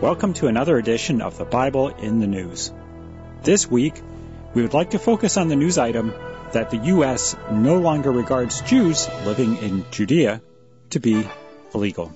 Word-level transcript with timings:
Welcome 0.00 0.34
to 0.34 0.46
another 0.46 0.76
edition 0.76 1.22
of 1.22 1.38
the 1.38 1.46
Bible 1.46 1.88
in 1.88 2.20
the 2.20 2.26
News. 2.26 2.70
This 3.42 3.66
week, 3.66 3.94
we 4.52 4.60
would 4.60 4.74
like 4.74 4.90
to 4.90 4.98
focus 4.98 5.38
on 5.38 5.48
the 5.48 5.56
news 5.56 5.78
item 5.78 6.12
that 6.52 6.68
the 6.68 6.76
U.S. 6.76 7.34
no 7.50 7.78
longer 7.78 8.12
regards 8.12 8.60
Jews 8.60 9.08
living 9.24 9.56
in 9.56 9.86
Judea 9.90 10.42
to 10.90 11.00
be 11.00 11.26
illegal. 11.72 12.12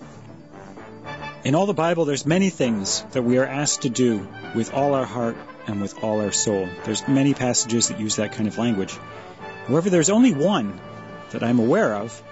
In 1.42 1.54
all 1.54 1.64
the 1.64 1.72
Bible, 1.72 2.04
there's 2.04 2.26
many 2.26 2.50
things 2.50 3.02
that 3.12 3.22
we 3.22 3.38
are 3.38 3.46
asked 3.46 3.82
to 3.82 3.88
do 3.88 4.28
with 4.54 4.74
all 4.74 4.92
our 4.92 5.06
heart 5.06 5.38
and 5.66 5.80
with 5.80 6.04
all 6.04 6.20
our 6.20 6.32
soul. 6.32 6.68
There's 6.84 7.08
many 7.08 7.32
passages 7.32 7.88
that 7.88 7.98
use 7.98 8.16
that 8.16 8.32
kind 8.32 8.46
of 8.46 8.58
language. 8.58 8.92
However, 9.68 9.88
there's 9.88 10.10
only 10.10 10.34
one 10.34 10.78
that 11.30 11.42
I'm 11.42 11.58
aware 11.58 11.94
of 11.94 12.22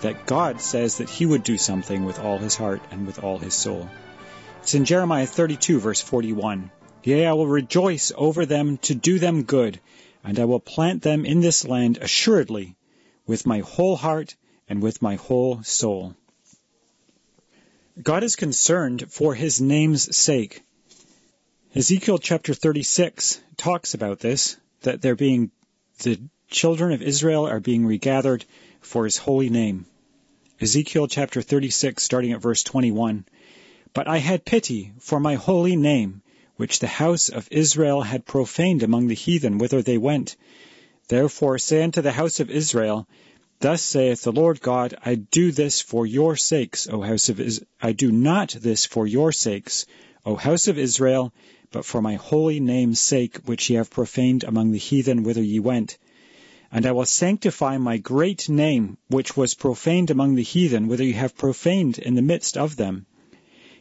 that 0.00 0.24
God 0.24 0.62
says 0.62 0.96
that 0.98 1.10
he 1.10 1.26
would 1.26 1.42
do 1.42 1.58
something 1.58 2.06
with 2.06 2.18
all 2.18 2.38
his 2.38 2.56
heart 2.56 2.80
and 2.90 3.06
with 3.06 3.22
all 3.22 3.36
his 3.36 3.52
soul. 3.52 3.90
It's 4.62 4.74
in 4.74 4.84
Jeremiah 4.84 5.26
32 5.26 5.80
verse 5.80 6.02
41. 6.02 6.70
Yea, 7.02 7.26
I 7.26 7.32
will 7.32 7.46
rejoice 7.46 8.12
over 8.14 8.44
them 8.44 8.76
to 8.78 8.94
do 8.94 9.18
them 9.18 9.44
good, 9.44 9.80
and 10.22 10.38
I 10.38 10.44
will 10.44 10.60
plant 10.60 11.02
them 11.02 11.24
in 11.24 11.40
this 11.40 11.66
land 11.66 11.96
assuredly 11.96 12.76
with 13.26 13.46
my 13.46 13.60
whole 13.60 13.96
heart 13.96 14.36
and 14.68 14.82
with 14.82 15.00
my 15.00 15.14
whole 15.14 15.62
soul. 15.62 16.14
God 18.00 18.22
is 18.22 18.36
concerned 18.36 19.10
for 19.10 19.34
his 19.34 19.62
name's 19.62 20.14
sake. 20.14 20.62
Ezekiel 21.74 22.18
chapter 22.18 22.52
36 22.52 23.40
talks 23.56 23.94
about 23.94 24.20
this, 24.20 24.58
that 24.82 25.00
they're 25.00 25.16
being, 25.16 25.50
the 26.02 26.20
children 26.48 26.92
of 26.92 27.00
Israel 27.02 27.46
are 27.46 27.60
being 27.60 27.86
regathered 27.86 28.44
for 28.82 29.04
his 29.04 29.16
holy 29.16 29.48
name. 29.48 29.86
Ezekiel 30.60 31.08
chapter 31.08 31.40
36 31.40 32.02
starting 32.02 32.32
at 32.32 32.42
verse 32.42 32.62
21. 32.62 33.24
But 33.92 34.06
I 34.06 34.18
had 34.18 34.44
pity 34.44 34.92
for 35.00 35.18
my 35.18 35.34
holy 35.34 35.74
name, 35.74 36.22
which 36.56 36.78
the 36.78 36.86
house 36.86 37.28
of 37.28 37.48
Israel 37.50 38.02
had 38.02 38.24
profaned 38.24 38.84
among 38.84 39.08
the 39.08 39.14
heathen 39.14 39.58
whither 39.58 39.82
they 39.82 39.98
went. 39.98 40.36
Therefore 41.08 41.58
say 41.58 41.82
unto 41.82 42.00
the 42.00 42.12
house 42.12 42.38
of 42.38 42.50
Israel, 42.50 43.08
Thus 43.58 43.82
saith 43.82 44.22
the 44.22 44.30
Lord 44.30 44.60
God, 44.60 44.94
I 45.04 45.16
do 45.16 45.50
this 45.50 45.80
for 45.80 46.06
your 46.06 46.36
sakes, 46.36 46.86
O 46.88 47.00
house 47.00 47.28
of 47.28 47.40
I 47.82 47.90
do 47.90 48.12
not 48.12 48.50
this 48.50 48.86
for 48.86 49.08
your 49.08 49.32
sakes, 49.32 49.86
O 50.24 50.36
house 50.36 50.68
of 50.68 50.78
Israel, 50.78 51.32
but 51.72 51.84
for 51.84 52.00
my 52.00 52.14
holy 52.14 52.60
name's 52.60 53.00
sake, 53.00 53.38
which 53.38 53.70
ye 53.70 53.76
have 53.76 53.90
profaned 53.90 54.44
among 54.44 54.70
the 54.70 54.78
heathen 54.78 55.24
whither 55.24 55.42
ye 55.42 55.58
went. 55.58 55.98
And 56.70 56.86
I 56.86 56.92
will 56.92 57.06
sanctify 57.06 57.76
my 57.78 57.96
great 57.96 58.48
name, 58.48 58.98
which 59.08 59.36
was 59.36 59.54
profaned 59.54 60.10
among 60.10 60.36
the 60.36 60.44
heathen, 60.44 60.86
whither 60.86 61.02
ye 61.02 61.14
have 61.14 61.36
profaned 61.36 61.98
in 61.98 62.14
the 62.14 62.22
midst 62.22 62.56
of 62.56 62.76
them. 62.76 63.06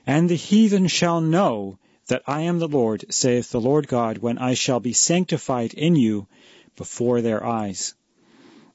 And 0.10 0.28
the 0.28 0.34
heathen 0.34 0.88
shall 0.88 1.22
know 1.22 1.78
that 2.08 2.24
I 2.26 2.42
am 2.42 2.58
the 2.58 2.68
Lord, 2.68 3.06
saith 3.12 3.52
the 3.52 3.62
Lord 3.62 3.88
God, 3.88 4.18
when 4.18 4.40
I 4.40 4.56
shall 4.56 4.80
be 4.80 4.92
sanctified 4.92 5.76
in 5.76 5.96
you 5.96 6.26
before 6.76 7.22
their 7.22 7.46
eyes. 7.46 7.94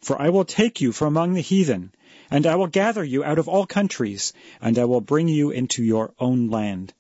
For 0.00 0.16
I 0.22 0.28
will 0.28 0.44
take 0.44 0.80
you 0.80 0.92
from 0.92 1.08
among 1.08 1.34
the 1.34 1.40
heathen, 1.40 1.92
and 2.30 2.46
I 2.46 2.54
will 2.54 2.68
gather 2.68 3.02
you 3.02 3.24
out 3.24 3.40
of 3.40 3.48
all 3.48 3.66
countries, 3.66 4.32
and 4.60 4.78
I 4.78 4.84
will 4.84 5.00
bring 5.00 5.26
you 5.26 5.50
into 5.50 5.82
your 5.82 6.14
own 6.20 6.50
land. 6.50 6.94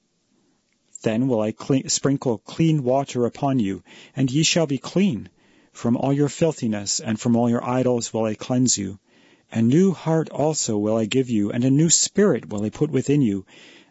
Then 1.02 1.28
will 1.28 1.40
I 1.40 1.52
clean, 1.52 1.88
sprinkle 1.88 2.38
clean 2.38 2.82
water 2.82 3.26
upon 3.26 3.60
you, 3.60 3.84
and 4.16 4.32
ye 4.32 4.42
shall 4.42 4.66
be 4.66 4.78
clean. 4.78 5.28
From 5.70 5.96
all 5.96 6.12
your 6.12 6.28
filthiness 6.28 6.98
and 6.98 7.20
from 7.20 7.36
all 7.36 7.48
your 7.48 7.64
idols 7.64 8.12
will 8.12 8.24
I 8.24 8.34
cleanse 8.34 8.76
you. 8.76 8.98
A 9.52 9.62
new 9.62 9.92
heart 9.92 10.28
also 10.30 10.76
will 10.76 10.96
I 10.96 11.04
give 11.04 11.30
you, 11.30 11.52
and 11.52 11.62
a 11.62 11.70
new 11.70 11.88
spirit 11.88 12.48
will 12.48 12.64
I 12.64 12.70
put 12.70 12.90
within 12.90 13.22
you, 13.22 13.46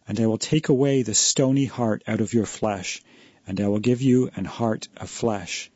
and 0.08 0.20
I 0.20 0.26
will 0.26 0.38
take 0.38 0.70
away 0.70 1.02
the 1.02 1.16
stony 1.16 1.66
heart 1.66 2.04
out 2.08 2.22
of 2.22 2.34
your 2.34 2.46
flesh, 2.46 3.02
and 3.48 3.60
I 3.62 3.68
will 3.68 3.80
give 3.80 4.02
you 4.02 4.30
an 4.36 4.46
heart 4.46 4.88
of 4.98 5.10
flesh. 5.10 5.72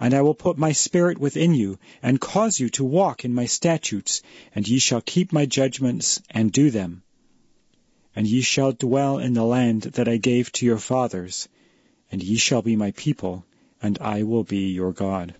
And 0.00 0.14
I 0.14 0.22
will 0.22 0.34
put 0.34 0.56
my 0.58 0.72
spirit 0.72 1.18
within 1.18 1.54
you, 1.54 1.78
and 2.02 2.20
cause 2.20 2.60
you 2.60 2.68
to 2.70 2.84
walk 2.84 3.24
in 3.24 3.34
my 3.34 3.46
statutes, 3.46 4.22
and 4.54 4.66
ye 4.66 4.78
shall 4.78 5.00
keep 5.00 5.32
my 5.32 5.44
judgments 5.44 6.22
and 6.30 6.52
do 6.52 6.70
them. 6.70 7.02
And 8.14 8.26
ye 8.26 8.40
shall 8.40 8.72
dwell 8.72 9.18
in 9.18 9.34
the 9.34 9.44
land 9.44 9.82
that 9.82 10.08
I 10.08 10.16
gave 10.16 10.52
to 10.52 10.66
your 10.66 10.78
fathers, 10.78 11.48
and 12.10 12.22
ye 12.22 12.36
shall 12.36 12.62
be 12.62 12.76
my 12.76 12.92
people, 12.92 13.44
and 13.82 13.98
I 14.00 14.22
will 14.22 14.44
be 14.44 14.68
your 14.68 14.92
God. 14.92 15.34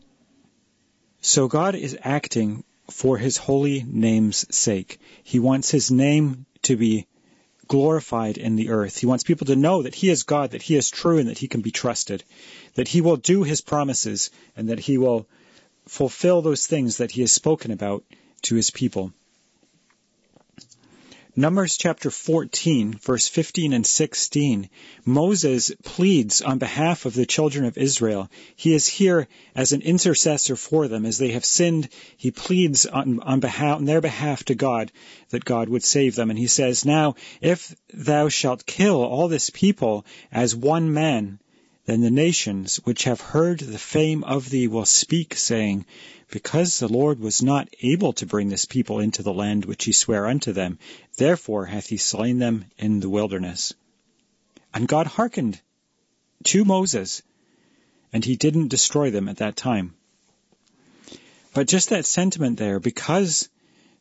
So 1.20 1.48
God 1.48 1.74
is 1.74 1.98
acting 2.02 2.64
for 2.90 3.18
his 3.18 3.36
holy 3.36 3.84
name's 3.86 4.46
sake. 4.54 4.98
He 5.22 5.38
wants 5.38 5.70
his 5.70 5.90
name 5.90 6.46
to 6.62 6.76
be 6.76 7.06
glorified 7.68 8.38
in 8.38 8.56
the 8.56 8.70
earth. 8.70 8.98
He 8.98 9.06
wants 9.06 9.24
people 9.24 9.46
to 9.46 9.56
know 9.56 9.82
that 9.82 9.94
He 9.94 10.08
is 10.08 10.24
God, 10.24 10.50
that 10.50 10.62
He 10.62 10.76
is 10.76 10.90
true, 10.90 11.18
and 11.18 11.28
that 11.28 11.38
He 11.38 11.48
can 11.48 11.60
be 11.60 11.70
trusted, 11.70 12.24
that 12.74 12.88
He 12.88 13.00
will 13.00 13.16
do 13.16 13.44
His 13.44 13.60
promises, 13.60 14.30
and 14.56 14.70
that 14.70 14.80
He 14.80 14.98
will 14.98 15.28
fulfill 15.86 16.42
those 16.42 16.66
things 16.66 16.96
that 16.96 17.10
He 17.10 17.20
has 17.20 17.32
spoken 17.32 17.70
about 17.70 18.04
to 18.42 18.54
His 18.54 18.70
people. 18.70 19.12
Numbers 21.38 21.76
chapter 21.76 22.10
14, 22.10 22.94
verse 22.94 23.28
15 23.28 23.72
and 23.72 23.86
16, 23.86 24.68
Moses 25.04 25.70
pleads 25.84 26.42
on 26.42 26.58
behalf 26.58 27.06
of 27.06 27.14
the 27.14 27.26
children 27.26 27.64
of 27.64 27.78
Israel. 27.78 28.28
He 28.56 28.74
is 28.74 28.88
here 28.88 29.28
as 29.54 29.70
an 29.70 29.82
intercessor 29.82 30.56
for 30.56 30.88
them. 30.88 31.06
As 31.06 31.18
they 31.18 31.30
have 31.30 31.44
sinned, 31.44 31.90
he 32.16 32.32
pleads 32.32 32.86
on, 32.86 33.20
on, 33.20 33.38
behalf, 33.38 33.76
on 33.76 33.84
their 33.84 34.00
behalf 34.00 34.42
to 34.46 34.56
God 34.56 34.90
that 35.28 35.44
God 35.44 35.68
would 35.68 35.84
save 35.84 36.16
them. 36.16 36.30
And 36.30 36.38
he 36.40 36.48
says, 36.48 36.84
Now, 36.84 37.14
if 37.40 37.72
thou 37.94 38.28
shalt 38.28 38.66
kill 38.66 39.00
all 39.04 39.28
this 39.28 39.48
people 39.48 40.04
as 40.32 40.56
one 40.56 40.92
man, 40.92 41.38
then 41.88 42.02
the 42.02 42.10
nations 42.10 42.76
which 42.84 43.04
have 43.04 43.18
heard 43.18 43.60
the 43.60 43.78
fame 43.78 44.22
of 44.22 44.50
thee 44.50 44.68
will 44.68 44.84
speak, 44.84 45.34
saying, 45.34 45.86
Because 46.30 46.78
the 46.78 46.86
Lord 46.86 47.18
was 47.18 47.42
not 47.42 47.66
able 47.80 48.12
to 48.12 48.26
bring 48.26 48.50
this 48.50 48.66
people 48.66 49.00
into 49.00 49.22
the 49.22 49.32
land 49.32 49.64
which 49.64 49.86
he 49.86 49.92
sware 49.92 50.26
unto 50.26 50.52
them, 50.52 50.78
therefore 51.16 51.64
hath 51.64 51.86
he 51.86 51.96
slain 51.96 52.40
them 52.40 52.66
in 52.76 53.00
the 53.00 53.08
wilderness. 53.08 53.72
And 54.74 54.86
God 54.86 55.06
hearkened 55.06 55.58
to 56.44 56.66
Moses, 56.66 57.22
and 58.12 58.22
he 58.22 58.36
didn't 58.36 58.68
destroy 58.68 59.10
them 59.10 59.26
at 59.26 59.38
that 59.38 59.56
time. 59.56 59.94
But 61.54 61.68
just 61.68 61.88
that 61.88 62.04
sentiment 62.04 62.58
there, 62.58 62.80
because 62.80 63.48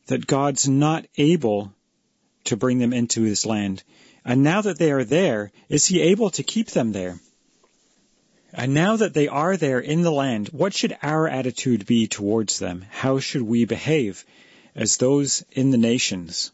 that 0.07 0.27
God's 0.27 0.67
not 0.67 1.05
able 1.17 1.73
to 2.43 2.57
bring 2.57 2.79
them 2.79 2.91
into 2.91 3.21
his 3.21 3.45
land, 3.45 3.81
and 4.25 4.43
now 4.43 4.59
that 4.59 4.77
they 4.77 4.91
are 4.91 5.05
there, 5.05 5.53
is 5.69 5.85
he 5.85 6.01
able 6.01 6.31
to 6.31 6.43
keep 6.43 6.67
them 6.71 6.91
there? 6.91 7.17
And 8.53 8.73
now 8.73 8.95
that 8.95 9.13
they 9.13 9.27
are 9.27 9.57
there 9.57 9.79
in 9.79 10.01
the 10.01 10.11
land, 10.11 10.47
what 10.49 10.73
should 10.73 10.97
our 11.03 11.27
attitude 11.27 11.85
be 11.85 12.07
towards 12.07 12.59
them? 12.59 12.85
How 12.89 13.19
should 13.19 13.41
we 13.41 13.65
behave 13.65 14.25
as 14.73 14.97
those 14.97 15.43
in 15.51 15.71
the 15.71 15.77
nations? 15.77 16.51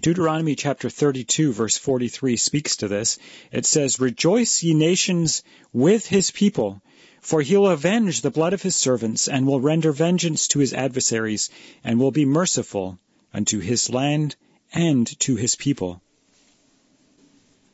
Deuteronomy 0.00 0.54
chapter 0.54 0.88
32 0.88 1.52
verse 1.52 1.76
43 1.76 2.36
speaks 2.36 2.76
to 2.76 2.88
this. 2.88 3.18
It 3.50 3.66
says, 3.66 4.00
Rejoice 4.00 4.62
ye 4.62 4.74
nations 4.74 5.42
with 5.72 6.06
his 6.06 6.30
people, 6.30 6.82
for 7.20 7.42
he 7.42 7.56
will 7.56 7.68
avenge 7.68 8.20
the 8.20 8.30
blood 8.30 8.52
of 8.52 8.62
his 8.62 8.76
servants, 8.76 9.28
and 9.28 9.46
will 9.46 9.60
render 9.60 9.92
vengeance 9.92 10.48
to 10.48 10.58
his 10.58 10.72
adversaries, 10.72 11.50
and 11.84 11.98
will 11.98 12.10
be 12.10 12.24
merciful 12.24 12.98
unto 13.34 13.58
his 13.58 13.90
land 13.90 14.36
and 14.72 15.18
to 15.20 15.36
his 15.36 15.56
people. 15.56 16.02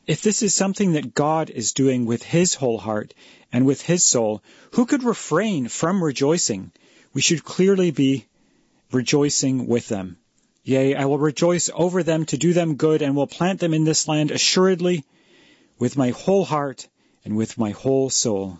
If 0.09 0.23
this 0.23 0.41
is 0.41 0.55
something 0.55 0.93
that 0.93 1.13
God 1.13 1.51
is 1.51 1.73
doing 1.73 2.07
with 2.07 2.23
his 2.23 2.55
whole 2.55 2.79
heart 2.79 3.13
and 3.53 3.63
with 3.67 3.83
his 3.83 4.03
soul, 4.03 4.41
who 4.71 4.87
could 4.87 5.03
refrain 5.03 5.67
from 5.67 6.03
rejoicing? 6.03 6.71
We 7.13 7.21
should 7.21 7.43
clearly 7.43 7.91
be 7.91 8.25
rejoicing 8.91 9.67
with 9.67 9.87
them. 9.87 10.17
Yea, 10.63 10.95
I 10.95 11.05
will 11.05 11.19
rejoice 11.19 11.69
over 11.71 12.01
them 12.01 12.25
to 12.25 12.39
do 12.39 12.53
them 12.53 12.73
good 12.73 13.03
and 13.03 13.15
will 13.15 13.27
plant 13.27 13.59
them 13.59 13.71
in 13.71 13.83
this 13.83 14.07
land 14.07 14.31
assuredly 14.31 15.03
with 15.77 15.95
my 15.95 16.09
whole 16.09 16.43
heart 16.43 16.87
and 17.23 17.37
with 17.37 17.59
my 17.59 17.69
whole 17.69 18.09
soul. 18.09 18.59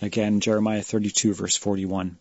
Again, 0.00 0.38
Jeremiah 0.38 0.82
32 0.82 1.34
verse 1.34 1.56
41. 1.56 2.16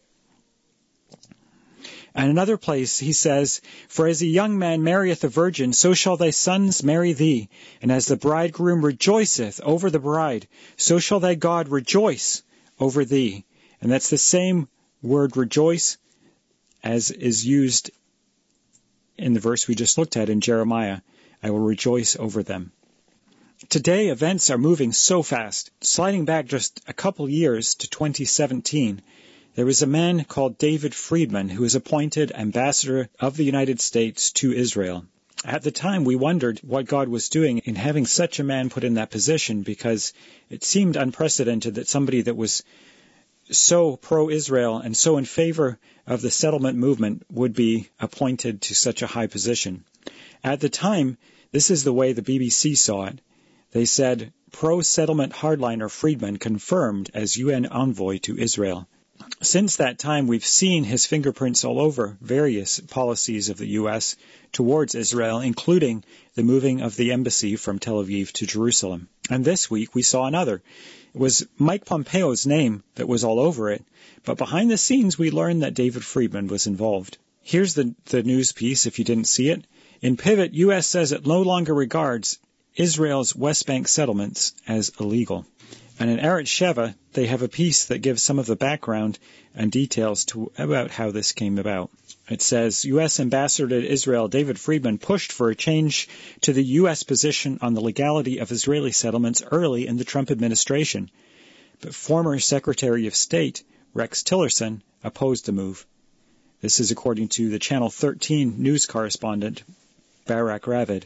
And 2.15 2.31
another 2.31 2.56
place 2.56 2.97
he 2.97 3.12
says, 3.12 3.59
For 3.89 4.07
as 4.07 4.21
a 4.21 4.25
young 4.25 4.57
man 4.57 4.83
marrieth 4.83 5.25
a 5.25 5.27
virgin, 5.27 5.73
so 5.73 5.94
shall 5.94 6.15
thy 6.15 6.29
sons 6.29 6.81
marry 6.81 7.12
thee. 7.12 7.50
And 7.81 7.91
as 7.91 8.06
the 8.06 8.15
bridegroom 8.15 8.85
rejoiceth 8.85 9.59
over 9.62 9.89
the 9.89 10.00
bride, 10.00 10.47
so 10.77 10.97
shall 10.97 11.19
thy 11.19 11.35
God 11.35 11.67
rejoice 11.67 12.41
over 12.79 13.03
thee. 13.03 13.44
And 13.81 13.91
that's 13.91 14.09
the 14.09 14.17
same 14.17 14.69
word 15.01 15.35
rejoice 15.35 15.97
as 16.83 17.12
is 17.12 17.45
used 17.45 17.91
in 19.17 19.33
the 19.33 19.39
verse 19.41 19.67
we 19.67 19.75
just 19.75 19.97
looked 19.97 20.15
at 20.15 20.29
in 20.29 20.39
Jeremiah. 20.39 21.01
I 21.44 21.50
will 21.50 21.59
rejoice 21.59 22.15
over 22.15 22.44
them. 22.44 22.71
Today 23.69 24.07
events 24.07 24.50
are 24.50 24.57
moving 24.57 24.94
so 24.94 25.21
fast. 25.21 25.69
Sliding 25.81 26.25
back 26.25 26.45
just 26.45 26.81
a 26.88 26.94
couple 26.94 27.27
years 27.27 27.75
to 27.75 27.89
2017, 27.89 29.01
there 29.55 29.65
was 29.65 29.81
a 29.81 29.87
man 29.87 30.25
called 30.25 30.57
David 30.57 30.93
Friedman 30.93 31.47
who 31.47 31.61
was 31.61 31.75
appointed 31.75 32.33
ambassador 32.33 33.07
of 33.21 33.37
the 33.37 33.45
United 33.45 33.79
States 33.79 34.31
to 34.33 34.51
Israel. 34.51 35.05
At 35.45 35.63
the 35.63 35.71
time, 35.71 36.03
we 36.03 36.17
wondered 36.17 36.59
what 36.59 36.87
God 36.87 37.07
was 37.07 37.29
doing 37.29 37.59
in 37.59 37.75
having 37.75 38.05
such 38.05 38.39
a 38.39 38.43
man 38.43 38.69
put 38.69 38.83
in 38.83 38.95
that 38.95 39.11
position 39.11 39.61
because 39.61 40.11
it 40.49 40.65
seemed 40.65 40.97
unprecedented 40.97 41.75
that 41.75 41.87
somebody 41.87 42.21
that 42.23 42.35
was 42.35 42.63
so 43.49 43.95
pro-Israel 43.95 44.79
and 44.79 44.97
so 44.97 45.17
in 45.17 45.23
favor 45.23 45.79
of 46.05 46.21
the 46.21 46.31
settlement 46.31 46.77
movement 46.77 47.23
would 47.31 47.53
be 47.53 47.89
appointed 47.97 48.61
to 48.63 48.75
such 48.75 49.03
a 49.03 49.07
high 49.07 49.27
position. 49.27 49.85
At 50.43 50.59
the 50.59 50.69
time, 50.69 51.17
this 51.51 51.71
is 51.71 51.85
the 51.85 51.93
way 51.93 52.11
the 52.11 52.21
BBC 52.21 52.77
saw 52.77 53.05
it. 53.05 53.21
They 53.71 53.85
said, 53.85 54.33
pro-settlement 54.51 55.31
hardliner 55.31 55.89
Friedman 55.89 56.37
confirmed 56.37 57.09
as 57.13 57.37
UN 57.37 57.67
envoy 57.67 58.17
to 58.19 58.37
Israel. 58.37 58.89
Since 59.41 59.77
that 59.77 60.00
time, 60.00 60.27
we've 60.27 60.45
seen 60.45 60.83
his 60.83 61.06
fingerprints 61.06 61.63
all 61.63 61.79
over 61.79 62.17
various 62.19 62.79
policies 62.79 63.50
of 63.50 63.57
the 63.57 63.67
U.S. 63.79 64.15
towards 64.51 64.95
Israel, 64.95 65.39
including 65.39 66.03
the 66.33 66.44
moving 66.44 66.81
of 66.81 66.95
the 66.95 67.12
embassy 67.12 67.56
from 67.56 67.79
Tel 67.79 68.03
Aviv 68.03 68.31
to 68.33 68.45
Jerusalem. 68.45 69.07
And 69.29 69.45
this 69.45 69.69
week 69.71 69.95
we 69.95 70.01
saw 70.01 70.25
another. 70.25 70.62
It 71.13 71.19
was 71.19 71.47
Mike 71.57 71.85
Pompeo's 71.85 72.45
name 72.45 72.83
that 72.95 73.07
was 73.07 73.23
all 73.23 73.39
over 73.39 73.71
it, 73.71 73.85
but 74.25 74.38
behind 74.38 74.69
the 74.69 74.77
scenes 74.77 75.17
we 75.17 75.31
learned 75.31 75.63
that 75.63 75.75
David 75.75 76.03
Friedman 76.03 76.47
was 76.47 76.67
involved. 76.67 77.17
Here's 77.41 77.73
the, 77.73 77.95
the 78.06 78.23
news 78.23 78.51
piece 78.51 78.85
if 78.85 79.00
you 79.00 79.06
didn't 79.06 79.29
see 79.29 79.50
it. 79.50 79.63
In 80.01 80.17
Pivot, 80.17 80.53
U.S. 80.56 80.88
says 80.88 81.12
it 81.12 81.25
no 81.25 81.41
longer 81.41 81.73
regards 81.73 82.38
Israel's 82.75 83.33
West 83.35 83.65
Bank 83.65 83.88
settlements 83.88 84.53
as 84.67 84.91
illegal. 85.00 85.45
And 85.97 86.09
in 86.09 86.19
Arutz 86.19 86.47
Sheva, 86.47 86.94
they 87.13 87.27
have 87.27 87.42
a 87.42 87.47
piece 87.47 87.86
that 87.86 88.01
gives 88.01 88.21
some 88.21 88.38
of 88.38 88.45
the 88.45 88.57
background 88.57 89.18
and 89.56 89.71
details 89.71 90.25
to, 90.25 90.51
about 90.57 90.92
how 90.92 91.12
this 91.12 91.31
came 91.31 91.57
about. 91.57 91.89
It 92.30 92.42
says, 92.42 92.83
U.S. 92.86 93.19
Ambassador 93.19 93.69
to 93.69 93.92
Israel 93.92 94.27
David 94.27 94.59
Friedman 94.59 94.97
pushed 94.97 95.31
for 95.31 95.50
a 95.50 95.56
change 95.56 96.09
to 96.42 96.51
the 96.51 96.63
U.S. 96.63 97.03
position 97.03 97.59
on 97.62 97.75
the 97.75 97.81
legality 97.81 98.39
of 98.39 98.51
Israeli 98.51 98.92
settlements 98.92 99.42
early 99.51 99.88
in 99.88 99.95
the 99.95 100.03
Trump 100.03 100.31
administration. 100.31 101.09
But 101.80 101.95
former 101.95 102.39
Secretary 102.39 103.07
of 103.07 103.15
State 103.15 103.63
Rex 103.94 104.24
Tillerson 104.24 104.81
opposed 105.03 105.45
the 105.45 105.53
move. 105.53 105.86
This 106.59 106.81
is 106.81 106.91
according 106.91 107.30
to 107.30 107.50
the 107.50 107.59
Channel 107.59 107.89
13 107.89 108.56
news 108.62 108.86
correspondent 108.86 109.63
Barak 110.25 110.63
Ravid. 110.63 111.03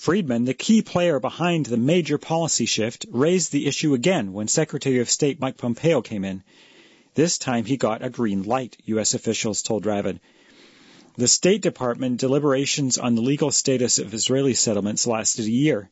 Friedman, 0.00 0.46
the 0.46 0.54
key 0.54 0.80
player 0.80 1.20
behind 1.20 1.66
the 1.66 1.76
major 1.76 2.16
policy 2.16 2.64
shift, 2.64 3.04
raised 3.10 3.52
the 3.52 3.66
issue 3.66 3.92
again 3.92 4.32
when 4.32 4.48
Secretary 4.48 4.98
of 5.00 5.10
State 5.10 5.38
Mike 5.38 5.58
Pompeo 5.58 6.00
came 6.00 6.24
in. 6.24 6.42
This 7.16 7.36
time 7.36 7.66
he 7.66 7.76
got 7.76 8.02
a 8.02 8.08
green 8.08 8.44
light, 8.44 8.78
U.S. 8.86 9.12
officials 9.12 9.60
told 9.60 9.84
Ravid. 9.84 10.20
The 11.18 11.28
State 11.28 11.60
Department 11.60 12.18
deliberations 12.18 12.96
on 12.96 13.14
the 13.14 13.20
legal 13.20 13.50
status 13.50 13.98
of 13.98 14.14
Israeli 14.14 14.54
settlements 14.54 15.06
lasted 15.06 15.44
a 15.44 15.50
year. 15.50 15.90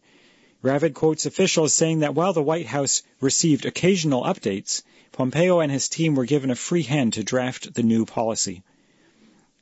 Ravid 0.62 0.94
quotes 0.94 1.26
officials 1.26 1.74
saying 1.74 1.98
that 1.98 2.14
while 2.14 2.32
the 2.32 2.42
White 2.42 2.64
House 2.64 3.02
received 3.20 3.66
occasional 3.66 4.22
updates, 4.22 4.82
Pompeo 5.12 5.60
and 5.60 5.70
his 5.70 5.90
team 5.90 6.14
were 6.14 6.24
given 6.24 6.50
a 6.50 6.54
free 6.54 6.82
hand 6.82 7.12
to 7.12 7.22
draft 7.22 7.74
the 7.74 7.82
new 7.82 8.06
policy. 8.06 8.62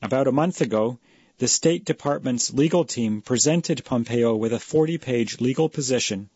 About 0.00 0.28
a 0.28 0.32
month 0.40 0.60
ago, 0.60 1.00
the 1.38 1.48
State 1.48 1.84
Department's 1.84 2.54
legal 2.54 2.84
team 2.84 3.20
presented 3.20 3.84
Pompeo 3.84 4.34
with 4.34 4.54
a 4.54 4.56
40-page 4.56 5.40
legal 5.40 5.68
position. 5.68 6.30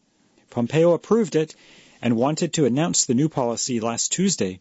Pompeo 0.51 0.93
approved 0.93 1.37
it 1.37 1.55
and 2.03 2.17
wanted 2.17 2.53
to 2.55 2.67
announce 2.67 3.07
the 3.07 3.15
new 3.15 3.29
policy 3.29 3.81
last 3.81 4.13
Tuesday, 4.13 4.61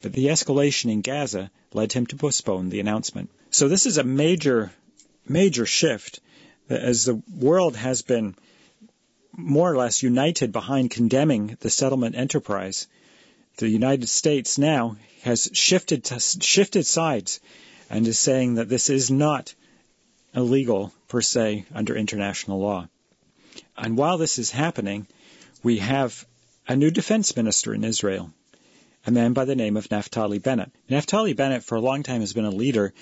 but 0.00 0.12
the 0.12 0.26
escalation 0.26 0.92
in 0.92 1.00
Gaza 1.00 1.50
led 1.72 1.92
him 1.92 2.06
to 2.06 2.16
postpone 2.16 2.68
the 2.68 2.78
announcement. 2.78 3.30
So 3.50 3.68
this 3.68 3.84
is 3.84 3.98
a 3.98 4.04
major, 4.04 4.70
major 5.26 5.66
shift 5.66 6.20
as 6.68 7.04
the 7.04 7.20
world 7.36 7.74
has 7.74 8.02
been 8.02 8.36
more 9.32 9.72
or 9.72 9.76
less 9.76 10.04
united 10.04 10.52
behind 10.52 10.92
condemning 10.92 11.56
the 11.60 11.70
settlement 11.70 12.14
enterprise. 12.14 12.86
The 13.56 13.68
United 13.68 14.08
States 14.08 14.56
now 14.56 14.96
has 15.22 15.50
shifted 15.52 16.04
to, 16.04 16.20
shifted 16.20 16.86
sides 16.86 17.40
and 17.88 18.06
is 18.06 18.18
saying 18.18 18.54
that 18.54 18.68
this 18.68 18.88
is 18.88 19.10
not 19.10 19.52
illegal 20.34 20.92
per 21.08 21.20
se 21.20 21.64
under 21.74 21.96
international 21.96 22.60
law. 22.60 22.88
And 23.76 23.96
while 23.96 24.18
this 24.18 24.38
is 24.38 24.50
happening, 24.50 25.06
we 25.62 25.78
have 25.78 26.26
a 26.68 26.76
new 26.76 26.90
defense 26.90 27.34
minister 27.36 27.74
in 27.74 27.84
Israel, 27.84 28.32
a 29.06 29.10
man 29.10 29.32
by 29.32 29.44
the 29.44 29.56
name 29.56 29.76
of 29.76 29.88
Naftali 29.88 30.42
Bennett. 30.42 30.70
Naftali 30.88 31.34
Bennett 31.34 31.64
for 31.64 31.76
a 31.76 31.80
long 31.80 32.02
time 32.02 32.20
has 32.20 32.32
been 32.32 32.44
a 32.44 32.50
leader 32.50 32.92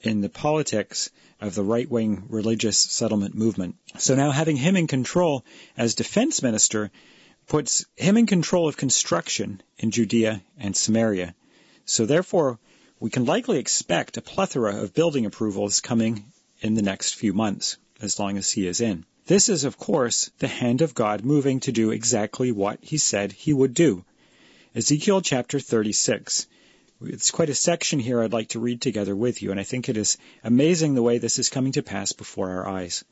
in 0.00 0.20
the 0.20 0.28
politics 0.28 1.10
of 1.40 1.54
the 1.54 1.62
right-wing 1.62 2.24
religious 2.28 2.78
settlement 2.78 3.34
movement. 3.34 3.76
So 3.98 4.14
now 4.14 4.30
having 4.30 4.56
him 4.56 4.76
in 4.76 4.86
control 4.86 5.44
as 5.76 5.94
defense 5.94 6.42
minister 6.42 6.90
puts 7.46 7.86
him 7.96 8.16
in 8.16 8.26
control 8.26 8.68
of 8.68 8.76
construction 8.76 9.62
in 9.78 9.90
Judea 9.90 10.42
and 10.58 10.76
Samaria. 10.76 11.34
So 11.84 12.06
therefore, 12.06 12.58
we 13.00 13.10
can 13.10 13.24
likely 13.24 13.58
expect 13.58 14.16
a 14.16 14.22
plethora 14.22 14.82
of 14.82 14.94
building 14.94 15.26
approvals 15.26 15.80
coming 15.80 16.24
in 16.64 16.72
the 16.72 16.82
next 16.82 17.14
few 17.14 17.34
months, 17.34 17.76
as 18.00 18.18
long 18.18 18.38
as 18.38 18.50
he 18.50 18.66
is 18.66 18.80
in. 18.80 19.04
This 19.26 19.50
is, 19.50 19.64
of 19.64 19.76
course, 19.76 20.30
the 20.38 20.48
hand 20.48 20.80
of 20.80 20.94
God 20.94 21.22
moving 21.22 21.60
to 21.60 21.72
do 21.72 21.90
exactly 21.90 22.52
what 22.52 22.78
he 22.80 22.96
said 22.96 23.32
he 23.32 23.52
would 23.52 23.74
do. 23.74 24.02
Ezekiel 24.74 25.20
chapter 25.20 25.60
36. 25.60 26.46
It's 27.02 27.30
quite 27.30 27.50
a 27.50 27.54
section 27.54 27.98
here 27.98 28.22
I'd 28.22 28.32
like 28.32 28.48
to 28.50 28.60
read 28.60 28.80
together 28.80 29.14
with 29.14 29.42
you, 29.42 29.50
and 29.50 29.60
I 29.60 29.62
think 29.62 29.90
it 29.90 29.98
is 29.98 30.16
amazing 30.42 30.94
the 30.94 31.02
way 31.02 31.18
this 31.18 31.38
is 31.38 31.50
coming 31.50 31.72
to 31.72 31.82
pass 31.82 32.12
before 32.12 32.48
our 32.48 32.66
eyes. 32.66 33.04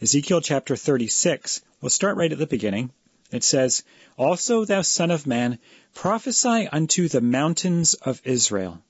Ezekiel 0.00 0.40
chapter 0.40 0.74
36. 0.74 1.60
We'll 1.82 1.90
start 1.90 2.16
right 2.16 2.32
at 2.32 2.38
the 2.38 2.46
beginning. 2.46 2.90
It 3.30 3.44
says, 3.44 3.82
Also, 4.16 4.64
thou 4.64 4.80
son 4.80 5.10
of 5.10 5.26
man, 5.26 5.58
prophesy 5.92 6.68
unto 6.68 7.08
the 7.08 7.20
mountains 7.20 7.92
of 7.92 8.22
Israel. 8.24 8.82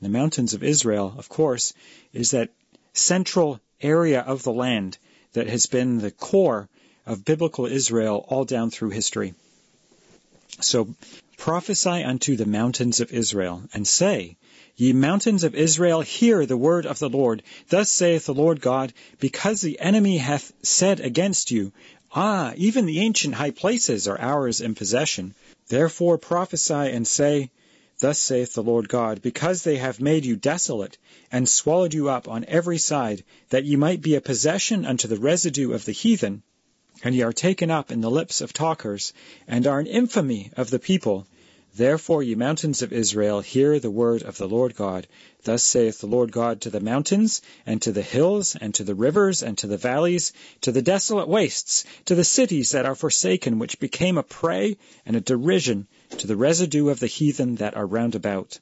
The 0.00 0.08
mountains 0.08 0.54
of 0.54 0.64
Israel, 0.64 1.14
of 1.18 1.28
course, 1.28 1.74
is 2.14 2.30
that 2.30 2.48
central 2.92 3.60
area 3.80 4.20
of 4.20 4.42
the 4.42 4.52
land 4.52 4.98
that 5.32 5.48
has 5.48 5.66
been 5.66 5.98
the 5.98 6.10
core 6.10 6.68
of 7.06 7.24
biblical 7.24 7.66
Israel 7.66 8.24
all 8.28 8.44
down 8.44 8.70
through 8.70 8.90
history. 8.90 9.34
So 10.60 10.94
prophesy 11.38 12.04
unto 12.04 12.36
the 12.36 12.46
mountains 12.46 13.00
of 13.00 13.12
Israel 13.12 13.62
and 13.72 13.86
say, 13.86 14.36
Ye 14.76 14.92
mountains 14.92 15.44
of 15.44 15.54
Israel, 15.54 16.00
hear 16.00 16.46
the 16.46 16.56
word 16.56 16.86
of 16.86 16.98
the 16.98 17.08
Lord. 17.08 17.42
Thus 17.68 17.90
saith 17.90 18.26
the 18.26 18.34
Lord 18.34 18.60
God, 18.60 18.92
because 19.20 19.60
the 19.60 19.80
enemy 19.80 20.18
hath 20.18 20.52
said 20.62 21.00
against 21.00 21.50
you, 21.50 21.72
Ah, 22.14 22.52
even 22.56 22.86
the 22.86 23.00
ancient 23.00 23.34
high 23.34 23.50
places 23.50 24.06
are 24.08 24.20
ours 24.20 24.60
in 24.60 24.74
possession. 24.74 25.34
Therefore 25.68 26.18
prophesy 26.18 26.74
and 26.74 27.06
say, 27.06 27.50
Thus 28.02 28.18
saith 28.18 28.54
the 28.54 28.64
Lord 28.64 28.88
God, 28.88 29.22
because 29.22 29.62
they 29.62 29.76
have 29.76 30.00
made 30.00 30.24
you 30.24 30.34
desolate, 30.34 30.98
and 31.30 31.48
swallowed 31.48 31.94
you 31.94 32.08
up 32.08 32.26
on 32.26 32.44
every 32.48 32.78
side, 32.78 33.22
that 33.50 33.64
ye 33.64 33.76
might 33.76 34.02
be 34.02 34.16
a 34.16 34.20
possession 34.20 34.84
unto 34.84 35.06
the 35.06 35.20
residue 35.20 35.72
of 35.72 35.84
the 35.84 35.92
heathen, 35.92 36.42
and 37.04 37.14
ye 37.14 37.22
are 37.22 37.32
taken 37.32 37.70
up 37.70 37.92
in 37.92 38.00
the 38.00 38.10
lips 38.10 38.40
of 38.40 38.52
talkers, 38.52 39.12
and 39.46 39.68
are 39.68 39.78
an 39.78 39.86
infamy 39.86 40.50
of 40.56 40.70
the 40.70 40.80
people, 40.80 41.28
Therefore, 41.74 42.22
ye 42.22 42.34
mountains 42.34 42.82
of 42.82 42.92
Israel, 42.92 43.40
hear 43.40 43.78
the 43.78 43.90
word 43.90 44.22
of 44.22 44.36
the 44.36 44.46
Lord 44.46 44.76
God. 44.76 45.06
Thus 45.44 45.64
saith 45.64 46.00
the 46.00 46.06
Lord 46.06 46.30
God 46.30 46.60
to 46.60 46.70
the 46.70 46.80
mountains, 46.80 47.40
and 47.64 47.80
to 47.80 47.92
the 47.92 48.02
hills, 48.02 48.54
and 48.60 48.74
to 48.74 48.84
the 48.84 48.94
rivers, 48.94 49.42
and 49.42 49.56
to 49.58 49.66
the 49.66 49.78
valleys, 49.78 50.34
to 50.60 50.70
the 50.70 50.82
desolate 50.82 51.28
wastes, 51.28 51.84
to 52.04 52.14
the 52.14 52.24
cities 52.24 52.72
that 52.72 52.84
are 52.84 52.94
forsaken, 52.94 53.58
which 53.58 53.80
became 53.80 54.18
a 54.18 54.22
prey 54.22 54.76
and 55.06 55.16
a 55.16 55.20
derision 55.20 55.88
to 56.18 56.26
the 56.26 56.36
residue 56.36 56.90
of 56.90 57.00
the 57.00 57.06
heathen 57.06 57.56
that 57.56 57.74
are 57.74 57.86
round 57.86 58.14
about. 58.14 58.60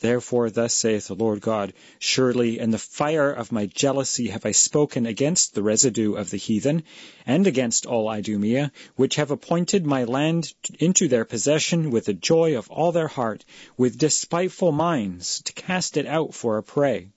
Therefore, 0.00 0.48
thus 0.48 0.72
saith 0.72 1.08
the 1.08 1.14
Lord 1.14 1.42
God, 1.42 1.74
Surely 1.98 2.58
in 2.58 2.70
the 2.70 2.78
fire 2.78 3.30
of 3.30 3.52
my 3.52 3.66
jealousy 3.66 4.28
have 4.28 4.46
I 4.46 4.52
spoken 4.52 5.04
against 5.04 5.54
the 5.54 5.62
residue 5.62 6.14
of 6.14 6.30
the 6.30 6.38
heathen, 6.38 6.84
and 7.26 7.46
against 7.46 7.84
all 7.84 8.08
Idumea, 8.08 8.72
which 8.96 9.16
have 9.16 9.30
appointed 9.30 9.84
my 9.84 10.04
land 10.04 10.54
into 10.78 11.06
their 11.06 11.26
possession 11.26 11.90
with 11.90 12.06
the 12.06 12.14
joy 12.14 12.56
of 12.56 12.70
all 12.70 12.92
their 12.92 13.08
heart, 13.08 13.44
with 13.76 13.98
despiteful 13.98 14.72
minds, 14.72 15.42
to 15.42 15.52
cast 15.52 15.98
it 15.98 16.06
out 16.06 16.34
for 16.34 16.56
a 16.56 16.62
prey. 16.62 17.10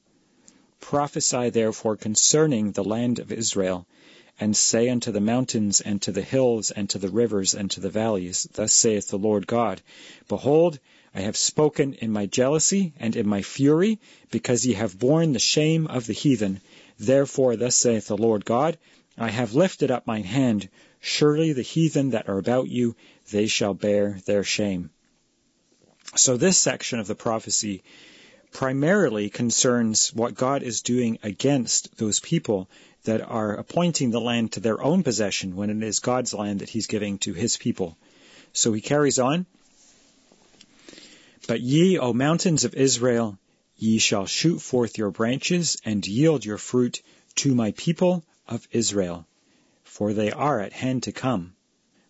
Prophesy 0.81 1.49
therefore 1.51 1.95
concerning 1.95 2.73
the 2.73 2.83
land 2.83 3.19
of 3.19 3.31
Israel, 3.31 3.87
and 4.41 4.57
say 4.57 4.89
unto 4.89 5.11
the 5.13 5.21
mountains, 5.21 5.79
and 5.79 6.01
to 6.01 6.11
the 6.11 6.21
hills, 6.21 6.69
and 6.69 6.89
to 6.89 6.97
the 6.99 7.09
rivers, 7.09 7.53
and 7.53 7.71
to 7.71 7.79
the 7.79 7.89
valleys, 7.89 8.45
Thus 8.51 8.73
saith 8.73 9.07
the 9.07 9.17
Lord 9.17 9.47
God, 9.47 9.81
Behold, 10.27 10.79
I 11.15 11.21
have 11.21 11.37
spoken 11.37 11.93
in 11.93 12.11
my 12.11 12.25
jealousy 12.25 12.93
and 12.99 13.15
in 13.15 13.27
my 13.27 13.41
fury, 13.41 13.99
because 14.31 14.65
ye 14.65 14.73
have 14.73 14.97
borne 14.97 15.33
the 15.33 15.39
shame 15.39 15.87
of 15.87 16.07
the 16.07 16.13
heathen. 16.13 16.61
Therefore, 16.97 17.55
thus 17.55 17.75
saith 17.75 18.07
the 18.07 18.17
Lord 18.17 18.45
God, 18.45 18.77
I 19.17 19.29
have 19.29 19.53
lifted 19.53 19.91
up 19.91 20.07
mine 20.07 20.23
hand. 20.23 20.69
Surely 20.99 21.53
the 21.53 21.61
heathen 21.61 22.11
that 22.11 22.29
are 22.29 22.37
about 22.37 22.69
you, 22.69 22.95
they 23.29 23.47
shall 23.47 23.73
bear 23.73 24.19
their 24.25 24.43
shame. 24.43 24.89
So 26.15 26.37
this 26.37 26.57
section 26.57 26.99
of 26.99 27.07
the 27.07 27.15
prophecy 27.15 27.83
primarily 28.51 29.29
concerns 29.29 30.13
what 30.13 30.35
God 30.35 30.63
is 30.63 30.81
doing 30.81 31.17
against 31.23 31.97
those 31.97 32.19
people 32.19 32.69
that 33.03 33.21
are 33.21 33.55
appointing 33.55 34.11
the 34.11 34.21
land 34.21 34.53
to 34.53 34.59
their 34.59 34.81
own 34.81 35.03
possession 35.03 35.55
when 35.55 35.69
it 35.69 35.83
is 35.83 35.99
God's 35.99 36.33
land 36.33 36.59
that 36.59 36.69
he's 36.69 36.87
giving 36.87 37.17
to 37.19 37.33
his 37.33 37.57
people. 37.57 37.97
So 38.53 38.71
he 38.71 38.81
carries 38.81 39.19
on. 39.19 39.45
But 41.45 41.59
ye, 41.59 41.97
O 41.99 42.13
mountains 42.13 42.63
of 42.63 42.73
Israel, 42.73 43.37
ye 43.75 43.97
shall 43.97 44.25
shoot 44.25 44.59
forth 44.59 44.97
your 44.97 45.11
branches 45.11 45.77
and 45.83 46.07
yield 46.07 46.45
your 46.45 46.57
fruit 46.57 47.01
to 47.35 47.53
my 47.53 47.71
people 47.71 48.23
of 48.47 48.65
Israel, 48.71 49.27
for 49.83 50.13
they 50.13 50.31
are 50.31 50.61
at 50.61 50.71
hand 50.71 51.03
to 51.03 51.11
come. 51.11 51.53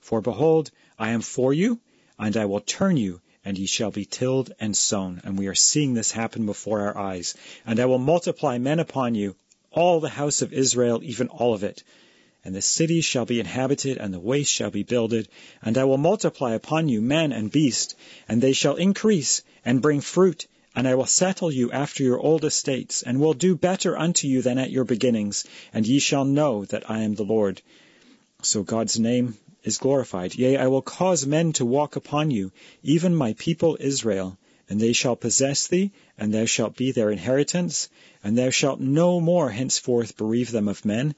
For 0.01 0.21
behold, 0.21 0.69
I 0.99 1.11
am 1.11 1.21
for 1.21 1.51
you, 1.51 1.79
and 2.19 2.37
I 2.37 2.45
will 2.45 2.59
turn 2.59 2.95
you, 2.97 3.21
and 3.43 3.57
ye 3.57 3.65
shall 3.65 3.89
be 3.89 4.05
tilled 4.05 4.53
and 4.59 4.77
sown. 4.77 5.21
And 5.23 5.35
we 5.35 5.47
are 5.47 5.55
seeing 5.55 5.95
this 5.95 6.11
happen 6.11 6.45
before 6.45 6.81
our 6.81 6.95
eyes. 6.95 7.35
And 7.65 7.79
I 7.79 7.85
will 7.85 7.97
multiply 7.97 8.59
men 8.59 8.79
upon 8.79 9.15
you, 9.15 9.35
all 9.71 9.99
the 9.99 10.09
house 10.09 10.43
of 10.43 10.53
Israel, 10.53 11.01
even 11.03 11.29
all 11.29 11.55
of 11.55 11.63
it. 11.63 11.83
And 12.45 12.53
the 12.53 12.61
cities 12.61 13.05
shall 13.05 13.25
be 13.25 13.39
inhabited, 13.39 13.97
and 13.97 14.13
the 14.13 14.19
waste 14.19 14.51
shall 14.51 14.69
be 14.69 14.83
builded. 14.83 15.29
And 15.61 15.77
I 15.77 15.85
will 15.85 15.97
multiply 15.97 16.53
upon 16.53 16.89
you 16.89 17.01
man 17.01 17.31
and 17.31 17.49
beast, 17.49 17.95
and 18.27 18.41
they 18.41 18.53
shall 18.53 18.75
increase, 18.75 19.43
and 19.63 19.81
bring 19.81 20.01
fruit, 20.01 20.47
and 20.75 20.87
I 20.87 20.95
will 20.95 21.05
settle 21.05 21.51
you 21.51 21.71
after 21.71 22.03
your 22.03 22.19
old 22.19 22.43
estates, 22.43 23.01
and 23.01 23.19
will 23.19 23.33
do 23.33 23.55
better 23.55 23.97
unto 23.97 24.27
you 24.27 24.41
than 24.41 24.57
at 24.57 24.71
your 24.71 24.83
beginnings, 24.83 25.45
and 25.73 25.87
ye 25.87 25.99
shall 25.99 26.25
know 26.25 26.65
that 26.65 26.89
I 26.89 27.03
am 27.03 27.15
the 27.15 27.23
Lord. 27.23 27.61
So 28.41 28.63
God's 28.63 28.99
name 28.99 29.37
is 29.63 29.77
glorified. 29.77 30.35
Yea, 30.35 30.57
I 30.57 30.67
will 30.67 30.81
cause 30.81 31.25
men 31.25 31.53
to 31.53 31.65
walk 31.65 31.95
upon 31.95 32.29
you, 32.29 32.51
even 32.83 33.15
my 33.15 33.33
people 33.33 33.77
Israel, 33.79 34.37
and 34.67 34.79
they 34.79 34.93
shall 34.93 35.15
possess 35.15 35.67
thee, 35.67 35.91
and 36.17 36.33
thou 36.33 36.45
shalt 36.45 36.75
be 36.75 36.91
their 36.91 37.11
inheritance, 37.11 37.87
and 38.23 38.37
thou 38.37 38.49
shalt 38.49 38.79
no 38.79 39.21
more 39.21 39.49
henceforth 39.49 40.17
bereave 40.17 40.51
them 40.51 40.67
of 40.67 40.83
men. 40.83 41.15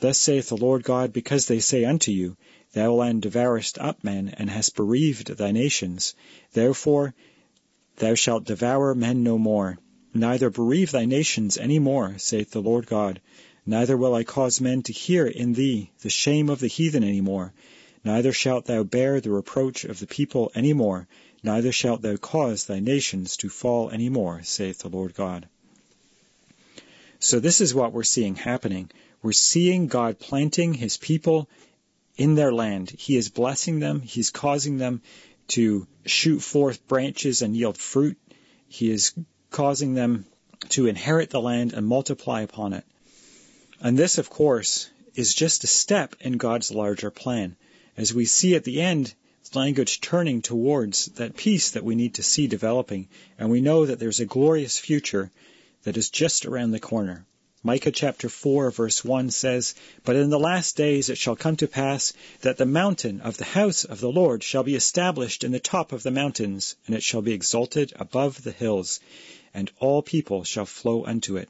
Thus 0.00 0.18
saith 0.18 0.48
the 0.48 0.56
Lord 0.56 0.82
God, 0.82 1.12
because 1.12 1.46
they 1.46 1.60
say 1.60 1.84
unto 1.84 2.10
you, 2.10 2.36
Thou 2.72 2.92
land 2.94 3.22
devourest 3.22 3.78
up 3.78 4.02
men, 4.02 4.34
and 4.36 4.50
hast 4.50 4.74
bereaved 4.74 5.28
thy 5.36 5.52
nations. 5.52 6.14
Therefore 6.52 7.14
thou 7.96 8.14
shalt 8.14 8.44
devour 8.44 8.94
men 8.94 9.22
no 9.22 9.38
more, 9.38 9.78
neither 10.12 10.50
bereave 10.50 10.90
thy 10.90 11.04
nations 11.04 11.56
any 11.56 11.78
more, 11.78 12.18
saith 12.18 12.50
the 12.50 12.60
Lord 12.62 12.86
God. 12.86 13.20
Neither 13.64 13.96
will 13.96 14.14
I 14.14 14.24
cause 14.24 14.60
men 14.60 14.82
to 14.82 14.92
hear 14.92 15.26
in 15.26 15.52
thee 15.52 15.90
the 16.00 16.10
shame 16.10 16.50
of 16.50 16.60
the 16.60 16.66
heathen 16.66 17.04
any 17.04 17.20
more, 17.20 17.54
Neither 18.06 18.34
shalt 18.34 18.66
thou 18.66 18.82
bear 18.82 19.18
the 19.18 19.30
reproach 19.30 19.86
of 19.86 19.98
the 19.98 20.06
people 20.06 20.52
any 20.54 20.74
more, 20.74 21.08
neither 21.42 21.72
shalt 21.72 22.02
thou 22.02 22.16
cause 22.16 22.66
thy 22.66 22.78
nations 22.78 23.34
to 23.38 23.48
fall 23.48 23.88
any 23.90 24.10
more, 24.10 24.42
saith 24.42 24.80
the 24.80 24.90
Lord 24.90 25.14
God. 25.14 25.48
So 27.24 27.40
this 27.40 27.62
is 27.62 27.74
what 27.74 27.94
we're 27.94 28.02
seeing 28.02 28.34
happening. 28.34 28.90
We're 29.22 29.32
seeing 29.32 29.86
God 29.86 30.18
planting 30.18 30.74
his 30.74 30.98
people 30.98 31.48
in 32.18 32.34
their 32.34 32.52
land. 32.52 32.90
He 32.90 33.16
is 33.16 33.30
blessing 33.30 33.80
them. 33.80 34.02
He's 34.02 34.28
causing 34.28 34.76
them 34.76 35.00
to 35.48 35.86
shoot 36.04 36.40
forth 36.40 36.86
branches 36.86 37.40
and 37.40 37.56
yield 37.56 37.78
fruit. 37.78 38.18
He 38.68 38.90
is 38.90 39.14
causing 39.50 39.94
them 39.94 40.26
to 40.68 40.86
inherit 40.86 41.30
the 41.30 41.40
land 41.40 41.72
and 41.72 41.86
multiply 41.86 42.42
upon 42.42 42.74
it. 42.74 42.84
And 43.80 43.98
this, 43.98 44.18
of 44.18 44.28
course, 44.28 44.90
is 45.14 45.32
just 45.32 45.64
a 45.64 45.66
step 45.66 46.16
in 46.20 46.34
God's 46.34 46.70
larger 46.70 47.10
plan 47.10 47.56
as 47.96 48.12
we 48.12 48.26
see 48.26 48.54
at 48.54 48.64
the 48.64 48.82
end 48.82 49.14
language 49.54 50.02
turning 50.02 50.42
towards 50.42 51.06
that 51.12 51.36
peace 51.38 51.70
that 51.70 51.84
we 51.84 51.94
need 51.94 52.16
to 52.16 52.22
see 52.22 52.48
developing, 52.48 53.08
and 53.38 53.50
we 53.50 53.62
know 53.62 53.86
that 53.86 53.98
there's 53.98 54.20
a 54.20 54.26
glorious 54.26 54.78
future 54.78 55.30
that 55.84 55.96
is 55.96 56.10
just 56.10 56.44
around 56.44 56.72
the 56.72 56.80
corner. 56.80 57.24
Micah 57.62 57.90
chapter 57.90 58.28
4 58.28 58.70
verse 58.70 59.02
1 59.02 59.30
says, 59.30 59.74
But 60.02 60.16
in 60.16 60.28
the 60.28 60.38
last 60.38 60.76
days 60.76 61.08
it 61.08 61.16
shall 61.16 61.34
come 61.34 61.56
to 61.56 61.66
pass 61.66 62.12
that 62.42 62.58
the 62.58 62.66
mountain 62.66 63.22
of 63.22 63.38
the 63.38 63.44
house 63.44 63.84
of 63.84 64.00
the 64.00 64.12
Lord 64.12 64.42
shall 64.42 64.62
be 64.62 64.74
established 64.74 65.44
in 65.44 65.52
the 65.52 65.60
top 65.60 65.92
of 65.92 66.02
the 66.02 66.10
mountains, 66.10 66.76
and 66.86 66.94
it 66.94 67.02
shall 67.02 67.22
be 67.22 67.32
exalted 67.32 67.94
above 67.96 68.42
the 68.42 68.52
hills, 68.52 69.00
and 69.54 69.70
all 69.78 70.02
people 70.02 70.44
shall 70.44 70.66
flow 70.66 71.06
unto 71.06 71.38
it. 71.38 71.48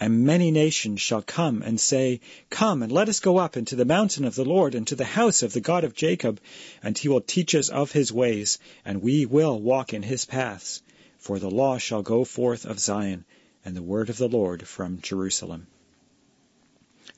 And 0.00 0.24
many 0.24 0.50
nations 0.50 1.00
shall 1.00 1.22
come 1.22 1.62
and 1.62 1.78
say, 1.80 2.20
Come 2.50 2.82
and 2.82 2.90
let 2.90 3.08
us 3.08 3.20
go 3.20 3.38
up 3.38 3.56
into 3.56 3.76
the 3.76 3.84
mountain 3.84 4.24
of 4.24 4.34
the 4.34 4.44
Lord 4.44 4.74
and 4.74 4.88
to 4.88 4.96
the 4.96 5.04
house 5.04 5.44
of 5.44 5.52
the 5.52 5.60
God 5.60 5.84
of 5.84 5.94
Jacob, 5.94 6.40
and 6.82 6.98
he 6.98 7.08
will 7.08 7.20
teach 7.20 7.54
us 7.54 7.68
of 7.68 7.92
his 7.92 8.12
ways, 8.12 8.58
and 8.84 9.02
we 9.02 9.24
will 9.24 9.60
walk 9.60 9.94
in 9.94 10.02
his 10.02 10.24
paths. 10.24 10.82
For 11.18 11.38
the 11.38 11.50
law 11.50 11.78
shall 11.78 12.02
go 12.02 12.24
forth 12.24 12.66
of 12.66 12.80
Zion, 12.80 13.24
and 13.64 13.76
the 13.76 13.82
word 13.82 14.10
of 14.10 14.16
the 14.18 14.28
Lord 14.28 14.66
from 14.66 15.00
Jerusalem. 15.00 15.66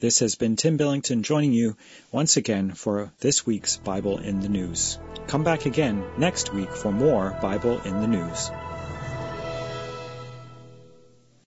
This 0.00 0.18
has 0.20 0.34
been 0.34 0.56
Tim 0.56 0.76
Billington 0.76 1.22
joining 1.22 1.52
you 1.52 1.76
once 2.12 2.36
again 2.36 2.72
for 2.72 3.12
this 3.20 3.46
week's 3.46 3.76
Bible 3.76 4.18
in 4.18 4.40
the 4.40 4.48
News. 4.48 4.98
Come 5.26 5.42
back 5.42 5.64
again 5.66 6.04
next 6.18 6.52
week 6.52 6.70
for 6.70 6.92
more 6.92 7.36
Bible 7.40 7.80
in 7.80 8.00
the 8.00 8.06
News. 8.06 8.50